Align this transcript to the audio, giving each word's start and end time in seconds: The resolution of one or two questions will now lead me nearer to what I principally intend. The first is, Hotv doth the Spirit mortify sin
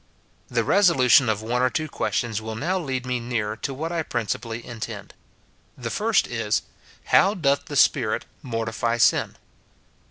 The 0.47 0.63
resolution 0.63 1.29
of 1.29 1.43
one 1.43 1.61
or 1.61 1.69
two 1.69 1.87
questions 1.87 2.41
will 2.41 2.55
now 2.55 2.79
lead 2.79 3.05
me 3.05 3.19
nearer 3.19 3.55
to 3.57 3.71
what 3.71 3.91
I 3.91 4.01
principally 4.01 4.65
intend. 4.65 5.13
The 5.77 5.91
first 5.91 6.25
is, 6.25 6.63
Hotv 7.09 7.43
doth 7.43 7.65
the 7.65 7.75
Spirit 7.75 8.25
mortify 8.41 8.97
sin 8.97 9.35